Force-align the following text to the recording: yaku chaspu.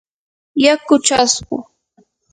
yaku 0.63 0.95
chaspu. 1.05 1.55